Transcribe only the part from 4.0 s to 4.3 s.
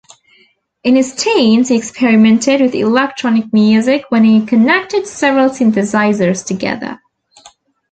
when